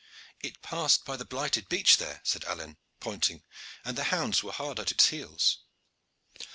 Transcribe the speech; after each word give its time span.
"It 0.39 0.63
passed 0.63 1.05
by 1.05 1.15
the 1.15 1.25
blighted 1.25 1.69
beech 1.69 1.97
there," 1.97 2.21
said 2.23 2.43
Alleyne, 2.45 2.77
pointing, 2.99 3.43
"and 3.85 3.95
the 3.95 4.05
hounds 4.05 4.41
were 4.41 4.51
hard 4.51 4.79
at 4.79 4.89
its 4.89 5.09
heels." 5.09 5.59